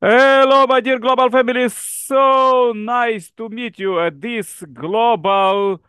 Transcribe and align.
Hello, 0.00 0.66
my 0.66 0.80
dear 0.80 0.98
global 0.98 1.28
family. 1.30 1.68
So 1.68 2.72
nice 2.74 3.30
to 3.32 3.48
meet 3.48 3.78
you 3.78 3.98
at 4.00 4.20
this 4.20 4.62
global 4.72 5.80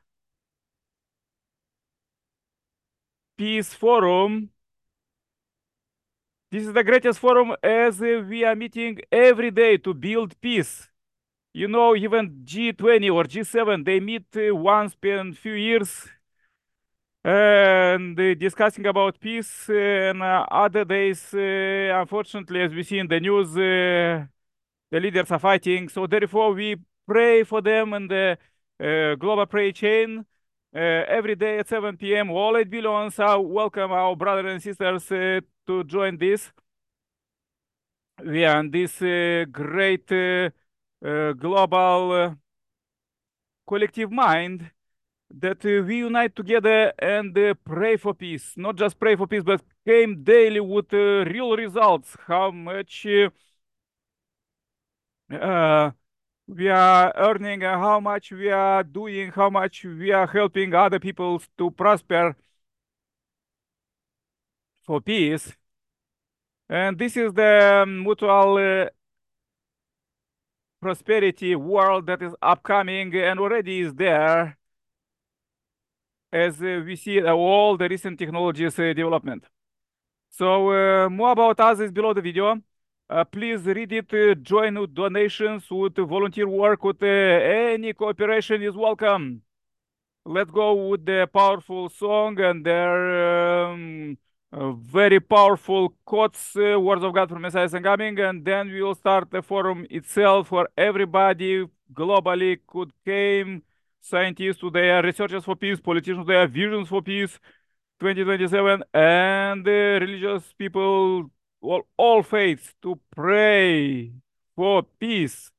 peace 3.38 3.74
forum. 3.74 4.52
This 6.52 6.66
is 6.66 6.74
the 6.74 6.84
greatest 6.84 7.20
forum 7.20 7.56
as 7.62 8.00
we 8.00 8.44
are 8.44 8.56
meeting 8.56 9.00
every 9.12 9.52
day 9.52 9.78
to 9.78 9.94
build 9.94 10.40
peace. 10.42 10.90
You 11.54 11.68
know, 11.68 11.96
even 11.96 12.42
G20 12.46 13.10
or 13.10 13.26
G7, 13.26 13.84
they 13.84 14.00
meet 14.00 14.28
uh, 14.38 14.56
once 14.56 14.96
in 15.04 15.34
few 15.34 15.54
years 15.54 16.08
and 17.24 18.20
uh, 18.20 18.34
discussing 18.36 18.86
about 18.86 19.20
peace. 19.20 19.70
Uh, 19.70 19.74
and 19.74 20.24
uh, 20.24 20.46
other 20.50 20.86
days, 20.86 21.34
unfortunately, 21.34 22.62
as 22.62 22.74
we 22.74 22.84
see 22.84 23.00
in 23.00 23.08
the 23.08 23.20
news, 23.20 23.54
the 23.54 24.28
leaders 24.92 25.32
are 25.32 25.40
fighting. 25.40 25.90
So 25.90 26.08
therefore, 26.08 26.54
we 26.54 26.78
pray 27.08 27.44
for 27.44 27.62
them 27.62 27.94
in 27.94 28.08
the 28.08 28.38
uh, 28.80 29.16
global 29.16 29.46
prayer 29.46 29.72
chain 29.72 30.26
uh, 30.74 30.80
every 30.80 31.36
day 31.36 31.60
at 31.60 31.68
7 31.68 31.98
p.m. 31.98 32.32
All 32.32 32.64
billions 32.64 33.20
are 33.20 33.42
welcome 33.42 33.92
our 33.92 34.16
brothers 34.16 34.52
and 34.52 34.62
sisters 34.62 35.12
uh, 35.12 35.42
to 35.68 35.84
join 35.84 36.18
this. 36.18 36.52
We 38.24 38.46
are 38.46 38.60
in 38.60 38.72
this 38.72 39.00
great 39.52 40.08
global 41.40 42.36
collective 43.66 44.12
mind 44.12 44.72
that 45.32 45.64
we 45.64 45.98
unite 45.98 46.36
together 46.36 46.92
and 47.00 47.38
pray 47.64 47.98
for 47.98 48.14
peace. 48.14 48.54
Not 48.58 48.76
just 48.76 49.00
pray 49.00 49.16
for 49.16 49.28
peace, 49.28 49.44
but 49.44 49.62
came 49.86 50.24
daily 50.24 50.60
with 50.60 50.92
real 50.92 51.56
results. 51.56 52.16
How 52.28 52.52
much 52.52 53.06
uh, 55.32 55.92
we 56.48 56.70
are 56.70 57.14
earning, 57.16 57.64
uh, 57.64 57.78
how 57.78 58.00
much 58.00 58.32
we 58.32 58.50
are 58.50 58.84
doing, 58.84 59.32
how 59.32 59.50
much 59.50 59.84
we 59.84 60.12
are 60.12 60.28
helping 60.28 60.74
other 60.74 61.00
people 61.00 61.42
to 61.58 61.72
prosper 61.72 62.36
for 64.86 65.02
peace. 65.02 65.54
And 66.68 66.98
this 66.98 67.16
is 67.18 67.34
the 67.34 67.86
mutual 67.88 68.58
uh, 68.58 68.90
prosperity 70.82 71.56
world 71.56 72.08
that 72.08 72.22
is 72.22 72.34
upcoming 72.42 73.14
and 73.16 73.40
already 73.40 73.82
is 73.82 73.94
there 73.94 74.59
as 76.32 76.62
uh, 76.62 76.82
we 76.86 76.96
see 76.96 77.22
all 77.22 77.78
the 77.78 77.88
recent 77.88 78.18
technologies 78.20 78.76
development. 78.76 79.44
So 80.30 81.10
more 81.10 81.32
about 81.32 81.60
us 81.60 81.80
is 81.80 81.92
below 81.92 82.14
the 82.14 82.22
video. 82.22 82.62
Uh, 83.10 83.24
please 83.24 83.66
read 83.66 83.92
it, 83.92 84.14
uh, 84.14 84.36
join 84.36 84.80
with 84.80 84.94
donations, 84.94 85.64
with 85.72 85.96
volunteer 85.96 86.48
work, 86.48 86.84
with 86.84 87.02
uh, 87.02 87.08
any 87.08 87.92
cooperation 87.92 88.62
is 88.62 88.76
welcome. 88.76 89.42
Let's 90.26 90.52
go 90.52 90.90
with 90.90 91.08
the 91.08 91.28
powerful 91.34 91.90
song 91.90 92.40
and 92.40 92.64
their 92.64 93.66
um, 93.66 94.18
very 94.52 95.20
powerful 95.20 95.96
quotes, 96.06 96.54
words 96.54 97.04
of 97.04 97.16
God 97.16 97.30
from 97.30 97.42
Messiah 97.42 97.68
Sanghaming, 97.68 98.20
and 98.20 98.46
then 98.46 98.68
we 98.68 98.80
will 98.84 98.94
start 98.94 99.32
the 99.32 99.42
forum 99.42 99.88
itself 99.90 100.52
where 100.52 100.68
everybody 100.78 101.66
globally 101.92 102.60
could 102.68 102.92
came, 103.04 103.64
scientists 104.02 104.60
to 104.60 104.70
their 104.70 105.04
researchers 105.04 105.44
for 105.44 105.56
peace, 105.56 105.80
politicians 105.80 106.26
to 106.26 106.32
their 106.34 106.48
visions 106.48 106.88
for 106.88 107.02
peace, 107.02 107.40
2027, 108.00 108.84
and 108.94 109.66
religious 109.66 110.54
people 110.58 111.30
all, 111.62 111.84
all 111.98 112.24
faiths 112.24 112.74
to 112.82 113.00
pray 113.12 114.12
for 114.56 114.84
peace. 115.00 115.52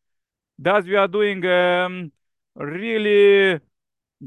Thus, 0.58 0.84
we 0.84 0.96
are 0.96 1.08
doing 1.08 1.44
um, 1.46 2.12
really 2.54 3.60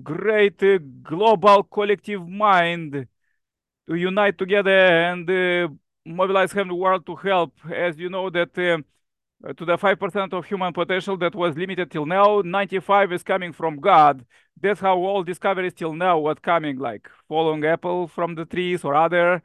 great 0.01 0.61
uh, 0.63 0.79
global 1.03 1.63
collective 1.63 2.27
mind 2.27 3.07
to 3.87 3.95
unite 3.95 4.37
together 4.37 4.71
and 4.71 5.29
uh, 5.29 5.67
mobilize 6.05 6.51
the 6.51 6.75
world 6.75 7.05
to 7.05 7.15
help. 7.15 7.53
As 7.71 7.97
you 7.97 8.09
know 8.09 8.29
that 8.29 8.57
uh, 8.57 8.81
Uh, 9.45 9.51
to 9.53 9.65
the 9.65 9.77
5% 9.77 10.33
of 10.33 10.45
human 10.45 10.71
potential 10.71 11.17
that 11.17 11.35
was 11.35 11.57
limited 11.57 11.91
till 11.91 12.05
now, 12.05 12.41
95 12.45 13.11
is 13.11 13.23
coming 13.23 13.51
from 13.51 13.79
God. 13.79 14.25
That's 14.61 14.79
how 14.79 14.97
all 14.97 15.23
discoveries 15.23 15.73
till 15.73 15.93
now 15.93 16.19
was 16.19 16.37
coming, 16.41 16.77
like 16.79 17.09
following 17.27 17.65
apple 17.65 18.07
from 18.07 18.35
the 18.35 18.45
trees 18.45 18.85
or 18.85 18.95
other 18.95 19.43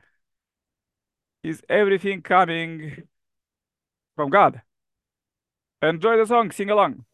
is 1.42 1.62
everything 1.68 2.22
coming 2.22 3.04
from 4.16 4.30
God. 4.30 4.62
Enjoy 5.82 6.16
the 6.16 6.26
song, 6.26 6.50
sing 6.50 6.70
along. 6.70 7.04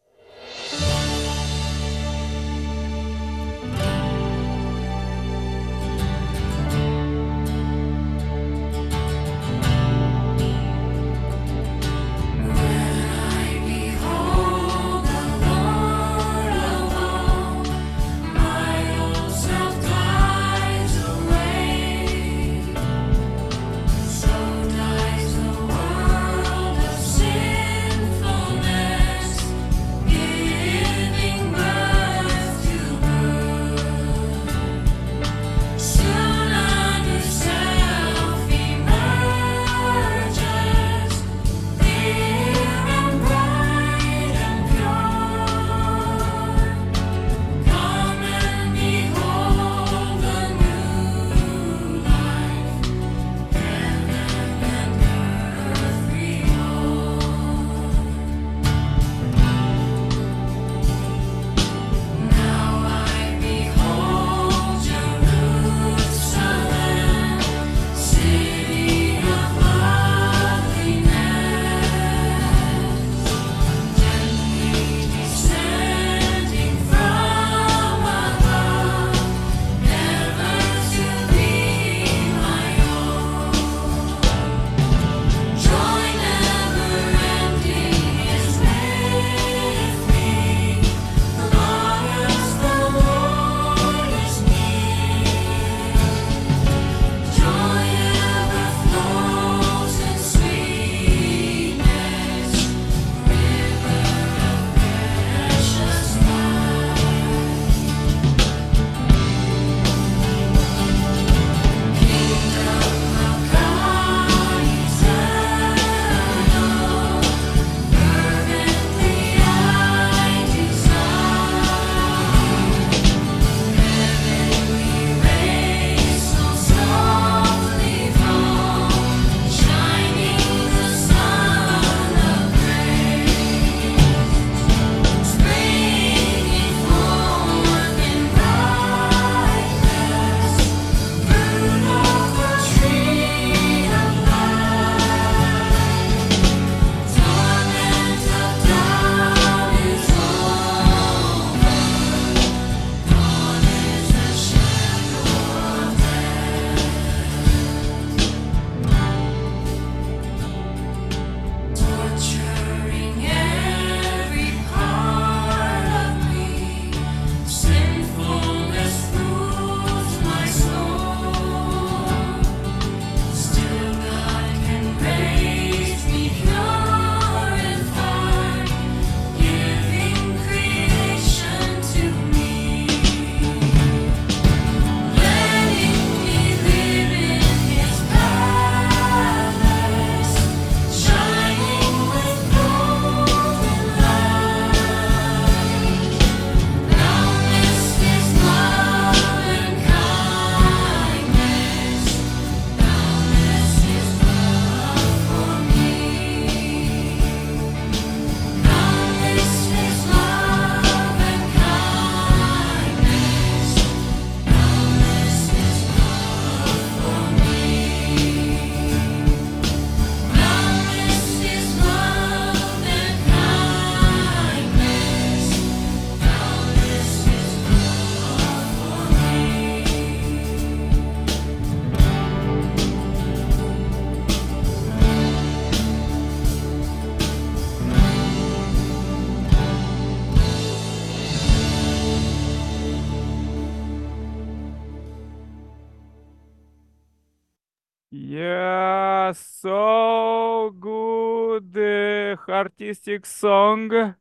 So 250.65 250.71
good 250.71 251.77
uh, 251.77 252.51
artistic 252.51 253.27
song. 253.27 254.15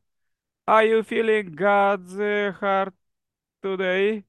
Are 0.68 0.84
you 0.84 1.04
feeling 1.04 1.56
God's 1.56 2.19
uh, 2.19 2.51
heart 2.60 2.94
today? 3.62 4.25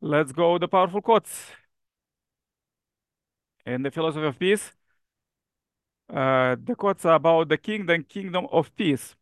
Let's 0.00 0.32
go 0.32 0.58
the 0.58 0.68
powerful 0.68 1.00
quotes. 1.00 1.50
In 3.66 3.82
the 3.82 3.90
philosophy 3.90 4.26
of 4.26 4.38
peace, 4.38 4.72
uh, 6.12 6.56
the 6.62 6.74
quotes 6.76 7.04
are 7.04 7.14
about 7.14 7.48
the 7.48 7.56
kingdom, 7.56 8.04
kingdom 8.04 8.46
of 8.52 8.74
peace. 8.76 9.16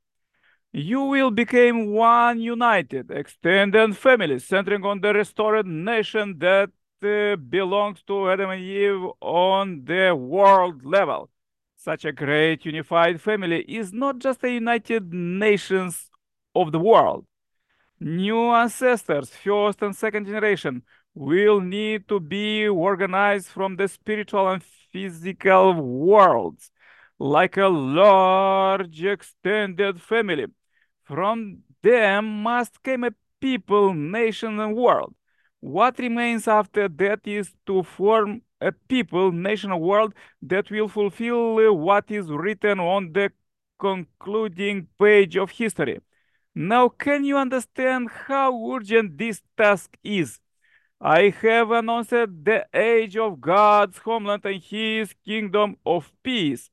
You 0.72 1.02
will 1.04 1.30
become 1.30 1.86
one 1.92 2.40
united, 2.40 3.10
extended 3.10 3.96
family, 3.96 4.38
centering 4.40 4.84
on 4.84 5.00
the 5.00 5.14
restored 5.14 5.66
nation 5.66 6.38
that 6.38 6.70
belongs 7.02 8.02
to 8.04 8.30
Adam 8.30 8.50
and 8.50 8.62
Eve 8.62 9.06
on 9.20 9.84
the 9.84 10.14
world 10.14 10.84
level. 10.84 11.30
Such 11.76 12.04
a 12.04 12.12
great 12.12 12.64
unified 12.64 13.20
family 13.20 13.62
is 13.62 13.92
not 13.92 14.18
just 14.18 14.44
a 14.44 14.50
united 14.50 15.12
nations 15.12 16.10
of 16.54 16.72
the 16.72 16.78
world. 16.78 17.26
New 18.00 18.50
ancestors, 18.50 19.30
first 19.30 19.82
and 19.82 19.94
second 19.94 20.26
generation, 20.26 20.82
will 21.14 21.60
need 21.60 22.08
to 22.08 22.20
be 22.20 22.68
organized 22.68 23.48
from 23.48 23.76
the 23.76 23.88
spiritual 23.88 24.48
and 24.48 24.62
physical 24.92 25.74
worlds 25.74 26.70
like 27.18 27.56
a 27.56 27.68
large 27.68 29.04
extended 29.04 30.00
family. 30.00 30.46
From 31.04 31.58
them 31.82 32.42
must 32.42 32.82
come 32.82 33.04
a 33.04 33.12
people, 33.40 33.92
nation, 33.94 34.58
and 34.60 34.74
world. 34.76 35.14
What 35.62 36.00
remains 36.00 36.48
after 36.48 36.88
that 36.88 37.20
is 37.24 37.54
to 37.66 37.84
form 37.84 38.42
a 38.60 38.72
people, 38.72 39.30
nation, 39.30 39.78
world 39.78 40.12
that 40.42 40.68
will 40.72 40.88
fulfill 40.88 41.72
what 41.76 42.10
is 42.10 42.28
written 42.28 42.80
on 42.80 43.12
the 43.12 43.30
concluding 43.78 44.88
page 44.98 45.36
of 45.36 45.52
history. 45.52 46.00
Now, 46.52 46.88
can 46.88 47.22
you 47.24 47.36
understand 47.36 48.10
how 48.10 48.72
urgent 48.72 49.16
this 49.16 49.40
task 49.56 49.96
is? 50.02 50.40
I 51.00 51.32
have 51.42 51.70
announced 51.70 52.10
the 52.10 52.66
age 52.74 53.16
of 53.16 53.40
God's 53.40 53.98
homeland 53.98 54.44
and 54.44 54.60
his 54.60 55.14
kingdom 55.24 55.76
of 55.86 56.10
peace. 56.24 56.70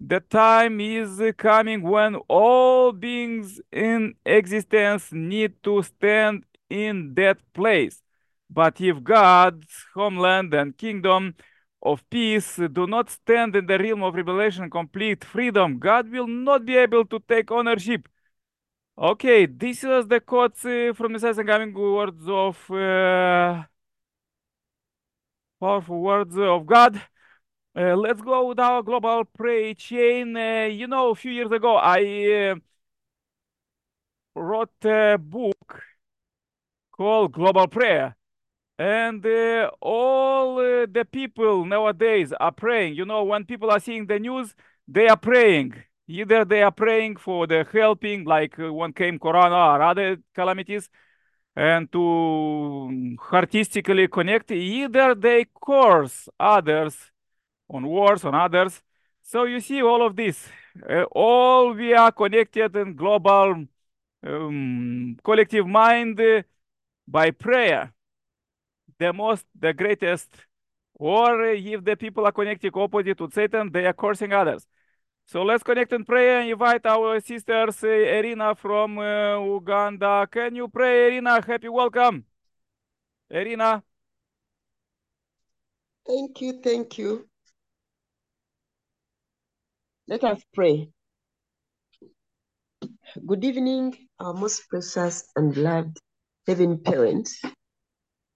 The 0.00 0.20
time 0.20 0.80
is 0.80 1.20
coming 1.36 1.82
when 1.82 2.14
all 2.26 2.92
beings 2.92 3.60
in 3.70 4.14
existence 4.24 5.12
need 5.12 5.62
to 5.64 5.82
stand 5.82 6.46
in 6.70 7.12
that 7.16 7.36
place. 7.52 8.02
But 8.50 8.80
if 8.80 9.02
God's 9.02 9.86
homeland 9.94 10.52
and 10.54 10.76
kingdom 10.76 11.34
of 11.82 12.08
peace 12.10 12.56
do 12.56 12.86
not 12.86 13.10
stand 13.10 13.56
in 13.56 13.66
the 13.66 13.78
realm 13.78 14.02
of 14.02 14.14
revelation 14.14 14.68
complete 14.70 15.24
freedom, 15.24 15.78
God 15.78 16.10
will 16.10 16.26
not 16.26 16.64
be 16.66 16.76
able 16.76 17.04
to 17.06 17.20
take 17.20 17.50
ownership. 17.50 18.08
Okay, 18.98 19.46
this 19.46 19.82
was 19.82 20.06
the 20.08 20.20
quotes 20.20 20.64
uh, 20.64 20.92
from 20.94 21.14
the 21.14 21.28
and 21.28 21.48
coming 21.48 21.72
words 21.74 22.22
of 22.28 22.70
uh, 22.70 23.64
powerful 25.60 26.00
words 26.00 26.36
of 26.36 26.66
God. 26.66 27.00
Uh, 27.76 27.96
let's 27.96 28.20
go 28.20 28.48
with 28.48 28.58
our 28.58 28.82
global 28.82 29.24
prayer 29.24 29.74
chain. 29.74 30.36
Uh, 30.36 30.66
you 30.70 30.86
know, 30.86 31.10
a 31.10 31.14
few 31.14 31.30
years 31.32 31.50
ago, 31.52 31.76
I 31.76 32.52
uh, 32.52 32.54
wrote 34.34 34.84
a 34.84 35.18
book 35.18 35.82
called 36.92 37.32
Global 37.32 37.68
Prayer. 37.68 38.16
And 38.80 39.24
uh, 39.26 39.70
all 39.82 40.58
uh, 40.58 40.86
the 40.90 41.04
people 41.04 41.66
nowadays 41.66 42.32
are 42.40 42.50
praying. 42.50 42.94
You 42.94 43.04
know, 43.04 43.24
when 43.24 43.44
people 43.44 43.70
are 43.70 43.78
seeing 43.78 44.06
the 44.06 44.18
news, 44.18 44.54
they 44.88 45.06
are 45.06 45.18
praying. 45.18 45.74
Either 46.08 46.46
they 46.46 46.62
are 46.62 46.72
praying 46.72 47.16
for 47.16 47.46
the 47.46 47.66
helping, 47.70 48.24
like 48.24 48.58
uh, 48.58 48.72
when 48.72 48.94
came 48.94 49.18
Corona 49.18 49.54
or 49.54 49.82
other 49.82 50.16
calamities, 50.34 50.88
and 51.54 51.92
to 51.92 53.18
artistically 53.30 54.08
connect. 54.08 54.50
Either 54.50 55.14
they 55.14 55.44
curse 55.62 56.30
others 56.38 56.96
on 57.68 57.86
wars 57.86 58.24
on 58.24 58.34
others. 58.34 58.82
So 59.22 59.44
you 59.44 59.60
see 59.60 59.82
all 59.82 60.06
of 60.06 60.16
this. 60.16 60.48
Uh, 60.88 61.02
all 61.12 61.74
we 61.74 61.92
are 61.92 62.12
connected 62.12 62.74
in 62.76 62.96
global 62.96 63.66
um, 64.26 65.18
collective 65.22 65.66
mind 65.66 66.18
uh, 66.18 66.42
by 67.06 67.30
prayer. 67.30 67.92
The 69.00 69.14
most, 69.14 69.46
the 69.58 69.72
greatest. 69.72 70.28
Or 70.94 71.46
if 71.46 71.82
the 71.82 71.96
people 71.96 72.26
are 72.26 72.32
connecting 72.32 72.70
opposite 72.74 73.16
to 73.16 73.30
Satan, 73.32 73.72
they 73.72 73.86
are 73.86 73.94
cursing 73.94 74.34
others. 74.34 74.66
So 75.24 75.42
let's 75.42 75.62
connect 75.62 75.92
and 75.94 76.06
pray 76.06 76.40
and 76.42 76.50
invite 76.50 76.84
our 76.84 77.18
sisters, 77.20 77.82
uh, 77.82 77.88
Irina 77.88 78.54
from 78.54 78.98
uh, 78.98 79.40
Uganda. 79.40 80.28
Can 80.30 80.54
you 80.54 80.68
pray, 80.68 81.06
Irina? 81.06 81.40
Happy 81.40 81.68
welcome. 81.68 82.24
Irina. 83.30 83.82
Thank 86.06 86.40
you, 86.42 86.60
thank 86.62 86.98
you. 86.98 87.26
Let 90.08 90.24
us 90.24 90.42
pray. 90.52 90.90
Good 93.24 93.44
evening, 93.44 93.96
our 94.18 94.34
most 94.34 94.68
precious 94.68 95.24
and 95.36 95.56
loved 95.56 96.00
heaven 96.46 96.78
parents. 96.78 97.40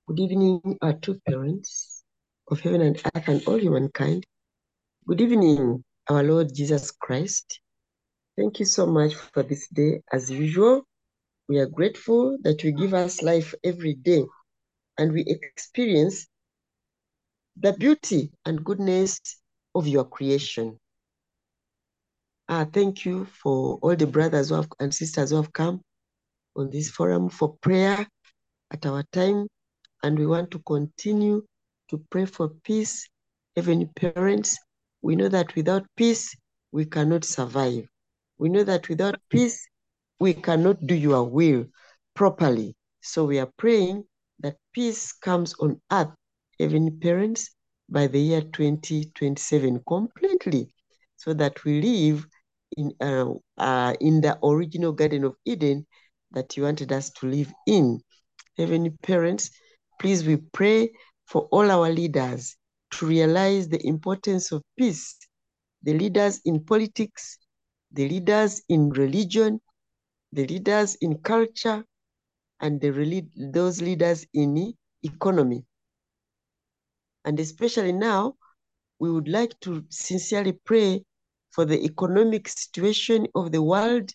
Good 0.07 0.21
evening, 0.21 0.61
our 0.83 0.93
two 0.93 1.19
parents 1.27 2.05
of 2.49 2.61
heaven 2.61 2.83
and 2.83 3.03
earth 3.17 3.27
and 3.27 3.43
all 3.47 3.59
humankind. 3.59 4.27
Good 5.09 5.23
evening, 5.23 5.83
our 6.11 6.23
Lord 6.23 6.55
Jesus 6.55 6.91
Christ. 6.91 7.59
Thank 8.37 8.61
you 8.61 8.67
so 8.67 8.85
much 8.85 9.15
for 9.15 9.43
this 9.43 9.67
day. 9.69 10.03
As 10.13 10.31
usual, 10.31 10.83
we 11.49 11.59
are 11.59 11.65
grateful 11.65 12.37
that 12.43 12.63
you 12.63 12.73
give 12.73 12.93
us 12.93 13.23
life 13.23 13.55
every 13.65 13.95
day 13.95 14.27
and 14.99 15.11
we 15.11 15.25
experience 15.27 16.27
the 17.57 17.73
beauty 17.73 18.31
and 18.45 18.63
goodness 18.63 19.19
of 19.75 19.89
your 19.89 20.05
creation. 20.05 20.79
Uh, 22.51 22.67
thank 22.67 23.07
you 23.07 23.25
for 23.25 23.79
all 23.81 23.97
the 23.97 24.07
brothers 24.07 24.51
have, 24.51 24.69
and 24.81 24.95
sisters 24.95 25.31
who 25.31 25.37
have 25.37 25.55
come 25.55 25.81
on 26.57 26.69
this 26.69 26.91
forum 26.91 27.31
for 27.31 27.57
prayer 27.63 28.07
at 28.71 28.85
our 28.85 29.03
time. 29.11 29.49
And 30.05 30.19
we 30.19 30.27
want 30.27 30.51
to 30.51 30.59
continue 30.59 31.47
to 31.89 31.99
pray 32.11 32.27
for 32.27 32.51
peace. 32.63 33.09
Heavenly 33.57 33.89
parents, 33.97 34.59
we 35.01 35.17
know 35.17 35.29
that 35.29 35.55
without 35.55 35.87
peace, 35.97 36.37
we 36.73 36.85
cannot 36.85 37.25
survive. 37.25 37.89
We 38.37 38.51
know 38.51 38.65
that 38.65 38.91
without 38.91 39.15
peace, 39.31 39.67
we 40.21 40.35
cannot 40.35 40.87
do 40.87 40.95
your 40.95 41.25
will 41.25 41.65
properly. 42.13 42.77
So 43.01 43.25
we 43.25 43.39
are 43.39 43.51
praying 43.57 44.05
that 44.41 44.59
peace 44.75 45.11
comes 45.11 45.55
on 45.59 45.81
earth, 45.91 46.13
heavenly 46.61 46.91
parents, 46.91 47.49
by 47.89 48.07
the 48.07 48.21
year 48.21 48.43
2027 48.43 49.81
completely, 49.89 50.69
so 51.17 51.33
that 51.33 51.65
we 51.65 51.81
live 51.81 52.27
in 52.77 52.93
uh, 53.01 53.33
uh, 53.57 53.95
in 54.01 54.21
the 54.21 54.39
original 54.45 54.93
Garden 54.93 55.25
of 55.25 55.37
Eden 55.47 55.87
that 56.33 56.59
you 56.59 56.65
wanted 56.65 56.93
us 56.93 57.09
to 57.13 57.27
live 57.27 57.51
in. 57.67 58.03
Heavenly 58.59 58.91
parents, 58.91 59.51
please 59.99 60.27
we 60.27 60.37
pray 60.53 60.91
for 61.27 61.43
all 61.51 61.71
our 61.71 61.91
leaders 61.91 62.57
to 62.93 63.07
realize 63.07 63.69
the 63.69 63.85
importance 63.87 64.53
of 64.53 64.63
peace. 64.79 65.17
The 65.83 65.95
leaders 65.95 66.41
in 66.45 66.65
politics, 66.65 67.39
the 67.93 68.09
leaders 68.09 68.63
in 68.69 68.91
religion, 68.91 69.61
the 70.33 70.47
leaders 70.47 70.97
in 70.97 71.19
culture, 71.19 71.85
and 72.61 72.81
the 72.81 73.25
those 73.53 73.83
leaders 73.83 74.27
in 74.33 74.75
economy. 75.03 75.65
And 77.25 77.39
especially 77.41 77.93
now, 77.93 78.35
we 78.99 79.11
would 79.11 79.29
like 79.29 79.59
to 79.61 79.85
sincerely 79.91 80.53
pray 80.65 81.05
for 81.51 81.65
the 81.65 81.83
economic 81.83 82.49
situation 82.49 83.27
of 83.35 83.53
the 83.53 83.63
world, 83.63 84.11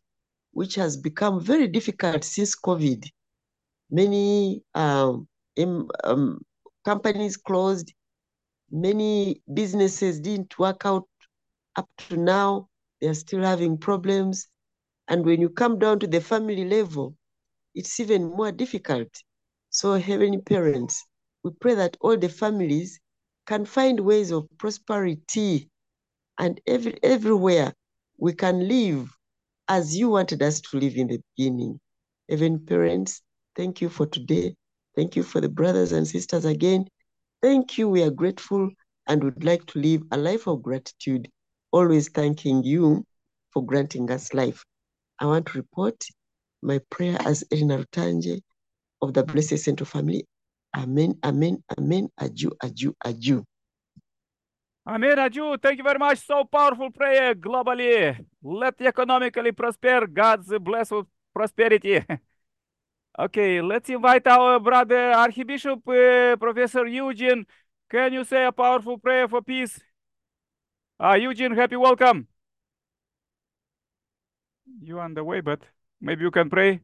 which 0.52 0.76
has 0.76 0.98
become 0.98 1.42
very 1.42 1.68
difficult 1.68 2.24
since 2.24 2.56
COVID. 2.56 3.06
Many 3.92 4.64
um, 4.74 5.28
um, 5.66 6.40
companies 6.86 7.38
closed, 7.38 7.94
many 8.72 9.42
businesses 9.54 10.20
didn't 10.20 10.58
work 10.60 10.86
out 10.86 11.08
up 11.76 11.90
to 11.98 12.18
now. 12.18 12.68
They're 13.02 13.14
still 13.14 13.42
having 13.42 13.78
problems. 13.78 14.48
And 15.08 15.26
when 15.26 15.42
you 15.42 15.50
come 15.50 15.80
down 15.80 16.00
to 16.00 16.08
the 16.08 16.22
family 16.22 16.66
level, 16.66 17.16
it's 17.76 18.00
even 18.00 18.26
more 18.30 18.52
difficult. 18.52 19.10
So, 19.70 19.94
Heavenly 19.94 20.40
Parents, 20.40 21.06
we 21.44 21.52
pray 21.52 21.76
that 21.76 21.98
all 22.02 22.18
the 22.18 22.30
families 22.30 23.00
can 23.46 23.66
find 23.66 24.00
ways 24.00 24.32
of 24.32 24.48
prosperity 24.58 25.70
and 26.38 26.60
every, 26.68 26.98
everywhere 27.04 27.74
we 28.18 28.34
can 28.34 28.68
live 28.68 29.10
as 29.68 29.96
you 29.98 30.10
wanted 30.10 30.42
us 30.42 30.62
to 30.62 30.78
live 30.78 30.96
in 30.96 31.08
the 31.08 31.22
beginning. 31.36 31.80
Even 32.30 32.66
parents, 32.66 33.22
thank 33.56 33.82
you 33.82 33.90
for 33.90 34.06
today. 34.08 34.56
Thank 35.00 35.16
you 35.16 35.24
for 35.24 35.40
the 35.40 35.48
brothers 35.48 35.94
and 35.94 36.06
sisters 36.06 36.44
again. 36.44 36.86
Thank 37.42 37.78
you. 37.78 37.88
We 37.88 38.04
are 38.04 38.10
grateful 38.10 38.70
and 39.08 39.24
would 39.24 39.46
like 39.46 39.66
to 39.68 39.80
live 39.80 40.02
a 40.12 40.18
life 40.18 40.46
of 40.46 40.62
gratitude, 40.62 41.30
always 41.72 42.10
thanking 42.10 42.66
you 42.66 43.06
for 43.54 43.66
granting 43.66 44.12
us 44.12 44.34
life. 44.34 44.62
I 45.18 45.26
want 45.28 45.46
to 45.46 45.58
report 45.58 46.04
my 46.62 46.82
prayer 46.90 47.18
as 47.26 47.46
Elena 47.50 47.78
Rutanje 47.78 48.42
of 49.02 49.14
the 49.14 49.24
Blessed 49.24 49.60
Central 49.60 49.86
Family. 49.86 50.26
Amen, 50.76 51.18
amen, 51.24 51.64
amen, 51.78 52.10
aju, 52.20 52.52
aju, 52.62 52.94
aju. 53.06 53.46
Amen, 54.86 55.18
Aju. 55.18 55.56
Thank 55.62 55.78
you 55.78 55.84
very 55.86 56.00
much. 56.00 56.20
So 56.26 56.44
powerful 56.44 56.92
prayer 56.92 57.36
globally. 57.36 58.18
Let 58.44 58.82
economically 58.82 59.54
prosper. 59.54 60.08
God's 60.08 60.54
bless 60.60 60.92
with 60.92 61.06
prosperity. 61.34 62.04
okay, 63.20 63.62
let's 63.62 63.90
invite 63.90 64.26
our 64.28 64.60
brother 64.60 65.12
Archbishop 65.12 65.88
uh, 65.88 66.36
Professor 66.38 66.88
Eugene. 66.88 67.46
Can 67.90 68.14
you 68.14 68.24
say 68.24 68.46
a 68.46 68.52
powerful 68.52 68.98
prayer 68.98 69.28
for 69.28 69.42
peace? 69.42 69.80
Uh, 71.00 71.14
Eugene, 71.14 71.56
happy 71.56 71.76
welcome. 71.76 72.28
You 74.82 75.00
on 75.00 75.14
the 75.14 75.24
way, 75.24 75.42
but 75.42 75.62
maybe 76.00 76.24
you 76.24 76.32
can 76.32 76.50
pray. 76.50 76.82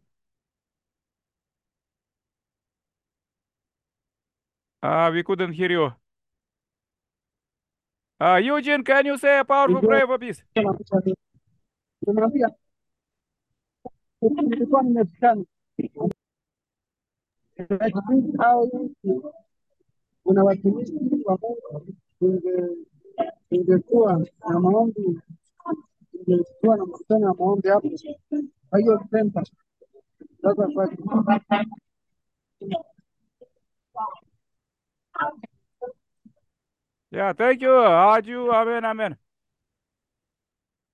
Uh, 4.82 5.10
we 5.14 5.24
couldn't 5.24 5.54
hear 5.54 5.72
you. 5.72 5.92
Uh, 8.20 8.36
Eugene, 8.38 8.84
can 8.84 9.06
you 9.06 9.18
say 9.18 9.40
a 9.40 9.44
powerful 9.44 9.82
prayer 9.82 10.08
for 10.08 10.18
peace? 10.18 10.42
Nimesikia 17.58 18.40
au 18.40 18.90
kuna 20.24 20.44
watumishi 20.44 20.94
wa 21.26 21.40
Mungu 21.42 22.78
ingekuwa 23.52 24.14
na 24.50 24.60
maombi, 24.60 25.20
ingekuwa 26.28 26.78
na 27.20 27.34
maombi 27.34 27.68
hapo. 27.70 27.90
Kwa 28.70 28.80
hiyo 28.80 29.04
senta 29.12 29.44
sasa 30.42 30.68
kwa 30.68 30.90
Yeah, 37.12 37.34
thank 37.34 37.62
you. 37.62 37.72
Aju, 37.72 38.52
amen, 38.52 38.86
amen. 38.86 39.16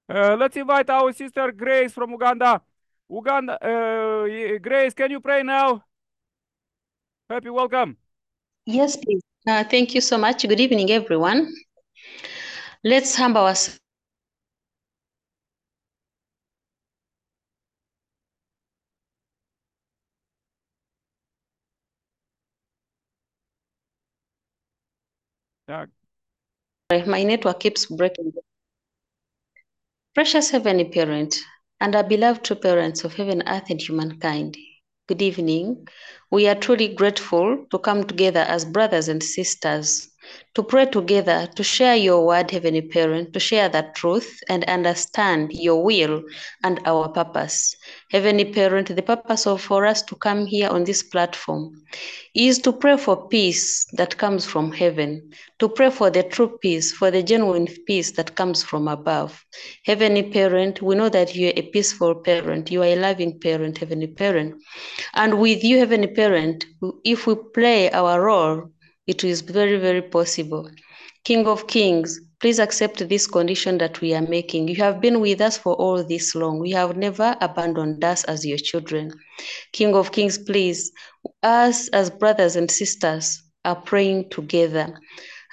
Uh, 0.07 0.35
let's 0.35 0.55
invite 0.57 0.89
our 0.89 1.11
sister 1.13 1.51
Grace 1.51 1.93
from 1.93 2.11
Uganda. 2.13 2.61
Uganda, 3.09 3.57
uh, 3.59 4.59
Grace, 4.59 4.93
can 4.93 5.09
you 5.09 5.19
pray 5.19 5.41
now? 5.41 5.81
Happy 7.31 7.49
welcome. 7.49 7.97
Yes, 8.65 8.97
please. 8.97 9.21
Uh, 9.47 9.63
thank 9.63 9.93
you 9.95 10.01
so 10.01 10.17
much. 10.17 10.47
Good 10.47 10.59
evening, 10.59 10.91
everyone. 10.91 11.53
Let's 12.83 13.15
humble 13.15 13.41
ourselves. 13.41 13.79
Yeah, 25.67 25.85
My 27.07 27.23
network 27.23 27.59
keeps 27.59 27.85
breaking. 27.85 28.33
Precious 30.13 30.51
Heavenly 30.51 30.85
Parent, 30.85 31.37
and 31.79 31.95
our 31.95 32.03
beloved 32.03 32.43
true 32.43 32.55
parents 32.57 33.03
of 33.03 33.15
heaven, 33.15 33.43
earth, 33.47 33.69
and 33.69 33.81
humankind, 33.81 34.57
good 35.07 35.21
evening. 35.21 35.87
We 36.31 36.47
are 36.47 36.55
truly 36.55 36.87
grateful 36.95 37.65
to 37.71 37.79
come 37.79 38.03
together 38.05 38.41
as 38.41 38.65
brothers 38.65 39.07
and 39.07 39.23
sisters 39.23 40.10
to 40.53 40.63
pray 40.63 40.85
together, 40.85 41.47
to 41.55 41.63
share 41.63 41.95
your 41.95 42.25
word, 42.25 42.51
Heavenly 42.51 42.81
Parent, 42.81 43.33
to 43.33 43.39
share 43.39 43.69
that 43.69 43.95
truth 43.95 44.39
and 44.49 44.63
understand 44.65 45.51
your 45.53 45.83
will 45.83 46.23
and 46.63 46.79
our 46.85 47.09
purpose. 47.09 47.75
Heavenly 48.11 48.45
Parent, 48.45 48.93
the 48.95 49.01
purpose 49.01 49.47
of 49.47 49.61
for 49.61 49.85
us 49.85 50.01
to 50.03 50.15
come 50.15 50.45
here 50.45 50.69
on 50.69 50.83
this 50.83 51.03
platform 51.03 51.81
is 52.33 52.59
to 52.59 52.73
pray 52.73 52.97
for 52.97 53.27
peace 53.27 53.85
that 53.93 54.17
comes 54.17 54.45
from 54.45 54.71
heaven, 54.71 55.31
to 55.59 55.69
pray 55.69 55.89
for 55.89 56.09
the 56.09 56.23
true 56.23 56.57
peace, 56.61 56.91
for 56.91 57.11
the 57.11 57.23
genuine 57.23 57.67
peace 57.85 58.11
that 58.11 58.35
comes 58.35 58.63
from 58.63 58.87
above. 58.87 59.45
Heavenly 59.85 60.23
Parent, 60.23 60.81
we 60.81 60.95
know 60.95 61.09
that 61.09 61.35
you 61.35 61.47
are 61.47 61.53
a 61.55 61.61
peaceful 61.61 62.15
parent, 62.15 62.71
you 62.71 62.81
are 62.81 62.85
a 62.85 62.95
loving 62.95 63.39
parent, 63.39 63.77
Heavenly 63.77 64.07
Parent. 64.07 64.61
And 65.13 65.39
with 65.39 65.63
you, 65.63 65.77
Heavenly 65.77 66.07
Parent, 66.07 66.65
if 67.03 67.27
we 67.27 67.35
play 67.53 67.91
our 67.91 68.21
role, 68.21 68.71
it 69.07 69.23
is 69.23 69.41
very, 69.41 69.77
very 69.77 70.01
possible. 70.01 70.69
King 71.23 71.47
of 71.47 71.67
Kings, 71.67 72.19
please 72.39 72.59
accept 72.59 73.07
this 73.07 73.27
condition 73.27 73.77
that 73.77 74.01
we 74.01 74.13
are 74.13 74.21
making. 74.21 74.67
You 74.67 74.77
have 74.77 74.99
been 74.99 75.19
with 75.19 75.41
us 75.41 75.57
for 75.57 75.75
all 75.75 76.03
this 76.03 76.33
long. 76.33 76.65
You 76.65 76.75
have 76.75 76.97
never 76.97 77.35
abandoned 77.41 78.03
us 78.03 78.23
as 78.23 78.45
your 78.45 78.57
children. 78.57 79.11
King 79.71 79.95
of 79.95 80.11
Kings, 80.11 80.37
please, 80.37 80.91
us 81.43 81.87
as 81.89 82.09
brothers 82.09 82.55
and 82.55 82.69
sisters 82.71 83.43
are 83.65 83.75
praying 83.75 84.29
together. 84.29 84.99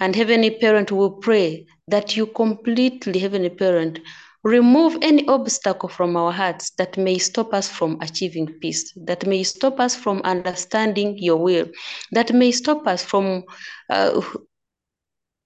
And 0.00 0.16
Heavenly 0.16 0.50
Parent, 0.58 0.90
we 0.90 1.08
pray 1.20 1.66
that 1.88 2.16
you 2.16 2.26
completely, 2.26 3.18
Heavenly 3.18 3.50
Parent, 3.50 3.98
remove 4.44 4.96
any 5.02 5.26
obstacle 5.28 5.88
from 5.88 6.16
our 6.16 6.32
hearts 6.32 6.70
that 6.78 6.96
may 6.96 7.18
stop 7.18 7.52
us 7.52 7.68
from 7.68 7.98
achieving 8.00 8.46
peace, 8.60 8.92
that 8.96 9.26
may 9.26 9.42
stop 9.42 9.80
us 9.80 9.94
from 9.96 10.20
understanding 10.24 11.16
your 11.18 11.36
will, 11.36 11.66
that 12.12 12.32
may 12.32 12.50
stop 12.52 12.86
us 12.86 13.04
from 13.04 13.42
uh, 13.90 14.20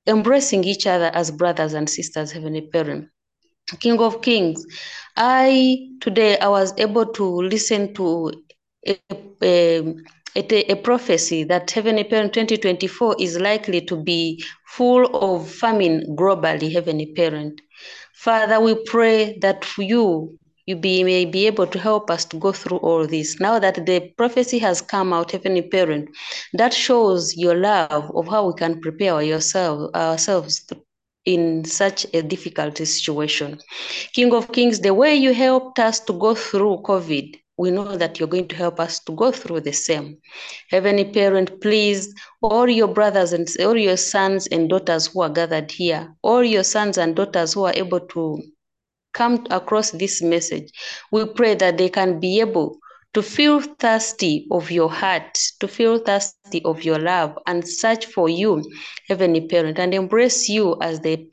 embracing 0.06 0.64
each 0.64 0.86
other 0.86 1.10
as 1.14 1.30
brothers 1.30 1.74
and 1.74 1.88
sisters, 1.88 2.32
Heavenly 2.32 2.62
Parent. 2.72 3.08
King 3.80 4.00
of 4.00 4.20
Kings, 4.22 4.64
I 5.16 5.88
today 6.00 6.38
I 6.38 6.48
was 6.48 6.74
able 6.78 7.06
to 7.12 7.24
listen 7.24 7.94
to 7.94 8.32
a, 8.86 8.98
a, 9.42 9.94
a, 10.36 10.72
a 10.72 10.76
prophecy 10.76 11.44
that 11.44 11.70
Heavenly 11.70 12.04
Parent 12.04 12.32
2024 12.32 13.16
is 13.20 13.38
likely 13.38 13.80
to 13.82 13.96
be 13.96 14.42
full 14.66 15.06
of 15.16 15.48
famine 15.50 16.16
globally, 16.18 16.72
Heavenly 16.72 17.12
Parent. 17.14 17.60
Father, 18.14 18.60
we 18.60 18.74
pray 18.84 19.38
that 19.38 19.64
for 19.64 19.82
you 19.82 20.38
you 20.66 20.76
be, 20.76 21.02
may 21.02 21.24
be 21.24 21.46
able 21.46 21.66
to 21.66 21.78
help 21.78 22.10
us 22.10 22.24
to 22.26 22.36
go 22.36 22.52
through 22.52 22.78
all 22.78 23.06
this. 23.06 23.40
Now 23.40 23.58
that 23.58 23.84
the 23.84 24.12
prophecy 24.16 24.58
has 24.60 24.80
come 24.80 25.12
out, 25.12 25.32
Heavenly 25.32 25.62
Parent, 25.62 26.08
that 26.52 26.72
shows 26.72 27.36
your 27.36 27.56
love 27.56 28.10
of 28.14 28.28
how 28.28 28.46
we 28.46 28.54
can 28.54 28.80
prepare 28.80 29.22
yourself, 29.22 29.92
ourselves 29.94 30.64
in 31.24 31.64
such 31.64 32.06
a 32.14 32.22
difficult 32.22 32.78
situation. 32.78 33.58
King 34.12 34.32
of 34.32 34.52
Kings, 34.52 34.80
the 34.80 34.94
way 34.94 35.14
you 35.14 35.32
helped 35.34 35.78
us 35.78 36.00
to 36.00 36.12
go 36.12 36.34
through 36.34 36.82
COVID, 36.84 37.41
we 37.56 37.70
know 37.70 37.96
that 37.96 38.18
you're 38.18 38.28
going 38.28 38.48
to 38.48 38.56
help 38.56 38.80
us 38.80 39.00
to 39.00 39.12
go 39.12 39.30
through 39.30 39.60
the 39.60 39.72
same. 39.72 40.18
Heavenly 40.70 41.04
Parent, 41.04 41.60
please, 41.60 42.14
all 42.40 42.68
your 42.68 42.88
brothers 42.88 43.32
and 43.32 43.48
all 43.60 43.76
your 43.76 43.96
sons 43.96 44.46
and 44.48 44.68
daughters 44.68 45.08
who 45.08 45.22
are 45.22 45.28
gathered 45.28 45.70
here, 45.70 46.14
all 46.22 46.42
your 46.42 46.64
sons 46.64 46.98
and 46.98 47.14
daughters 47.14 47.52
who 47.54 47.64
are 47.64 47.74
able 47.76 48.00
to 48.00 48.42
come 49.12 49.46
across 49.50 49.90
this 49.90 50.22
message, 50.22 50.72
we 51.10 51.26
pray 51.26 51.54
that 51.54 51.76
they 51.78 51.88
can 51.88 52.18
be 52.18 52.40
able 52.40 52.78
to 53.14 53.22
feel 53.22 53.60
thirsty 53.60 54.46
of 54.50 54.70
your 54.70 54.90
heart, 54.90 55.38
to 55.60 55.68
feel 55.68 55.98
thirsty 55.98 56.62
of 56.64 56.82
your 56.82 56.98
love, 56.98 57.38
and 57.46 57.68
search 57.68 58.06
for 58.06 58.28
you, 58.28 58.64
Heavenly 59.08 59.46
Parent, 59.46 59.78
and 59.78 59.92
embrace 59.92 60.48
you 60.48 60.78
as 60.80 61.00
the 61.00 61.28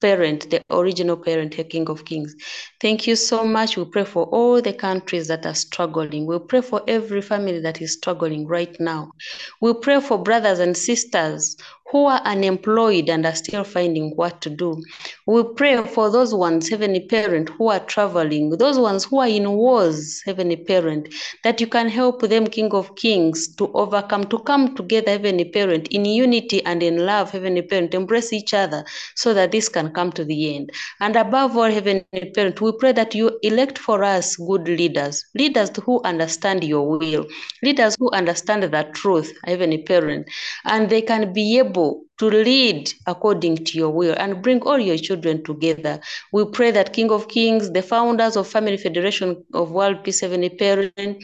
parent, 0.00 0.50
the 0.50 0.62
original 0.70 1.16
parent, 1.16 1.56
the 1.56 1.64
King 1.64 1.88
of 1.88 2.04
Kings. 2.04 2.34
Thank 2.80 3.06
you 3.06 3.16
so 3.16 3.44
much. 3.44 3.76
We 3.76 3.84
pray 3.84 4.04
for 4.04 4.24
all 4.26 4.60
the 4.62 4.72
countries 4.72 5.28
that 5.28 5.46
are 5.46 5.54
struggling. 5.54 6.26
We 6.26 6.38
pray 6.38 6.60
for 6.62 6.82
every 6.88 7.22
family 7.22 7.60
that 7.60 7.80
is 7.80 7.94
struggling 7.94 8.46
right 8.46 8.74
now. 8.80 9.12
We 9.60 9.74
pray 9.74 10.00
for 10.00 10.22
brothers 10.22 10.58
and 10.58 10.76
sisters 10.76 11.56
who 11.90 12.06
are 12.06 12.20
unemployed 12.20 13.08
and 13.08 13.26
are 13.26 13.34
still 13.34 13.64
finding 13.64 14.12
what 14.16 14.40
to 14.40 14.50
do. 14.50 14.80
We 15.26 15.42
pray 15.56 15.82
for 15.82 16.10
those 16.10 16.32
ones, 16.32 16.68
Heavenly 16.68 17.00
Parent, 17.00 17.48
who 17.50 17.68
are 17.68 17.80
traveling, 17.80 18.50
those 18.50 18.78
ones 18.78 19.04
who 19.04 19.18
are 19.18 19.28
in 19.28 19.50
wars, 19.50 20.22
Heavenly 20.24 20.56
Parent, 20.56 21.12
that 21.42 21.60
you 21.60 21.66
can 21.66 21.88
help 21.88 22.22
them, 22.22 22.46
King 22.46 22.72
of 22.72 22.94
Kings, 22.94 23.54
to 23.56 23.72
overcome, 23.72 24.24
to 24.28 24.38
come 24.40 24.76
together, 24.76 25.12
Heavenly 25.12 25.46
Parent, 25.46 25.88
in 25.88 26.04
unity 26.04 26.64
and 26.64 26.82
in 26.82 27.04
love, 27.04 27.30
Heavenly 27.30 27.62
Parent, 27.62 27.94
embrace 27.94 28.32
each 28.32 28.54
other 28.54 28.84
so 29.16 29.34
that 29.34 29.50
this 29.50 29.68
can 29.68 29.92
come 29.92 30.12
to 30.12 30.24
the 30.24 30.54
end. 30.54 30.70
And 31.00 31.16
above 31.16 31.56
all, 31.56 31.70
Heavenly 31.70 32.04
Parent, 32.34 32.60
we 32.60 32.72
pray 32.78 32.92
that 32.92 33.14
you 33.14 33.36
elect 33.42 33.78
for 33.78 34.04
us 34.04 34.36
good 34.36 34.68
leaders, 34.68 35.24
leaders 35.34 35.70
who 35.84 36.00
understand 36.04 36.62
your 36.62 36.98
will, 36.98 37.26
leaders 37.62 37.96
who 37.98 38.10
understand 38.12 38.62
the 38.62 38.90
truth, 38.94 39.32
Heavenly 39.44 39.82
Parent, 39.82 40.28
and 40.64 40.88
they 40.88 41.02
can 41.02 41.32
be 41.32 41.58
able 41.58 41.79
people 41.80 42.09
to 42.20 42.28
lead 42.28 42.92
according 43.06 43.56
to 43.64 43.78
your 43.78 43.88
will 43.88 44.14
and 44.18 44.42
bring 44.42 44.60
all 44.60 44.78
your 44.78 44.98
children 44.98 45.42
together. 45.42 45.98
We 46.32 46.44
pray 46.44 46.70
that 46.70 46.92
King 46.92 47.10
of 47.10 47.28
Kings, 47.28 47.70
the 47.70 47.80
founders 47.80 48.36
of 48.36 48.46
Family 48.46 48.76
Federation 48.76 49.42
of 49.54 49.70
World 49.70 50.04
Peace 50.04 50.20
Heavenly 50.20 50.50
Parent, 50.50 51.16